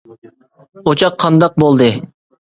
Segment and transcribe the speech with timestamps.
[0.87, 1.91] -ئوچاق قانداق بولدى؟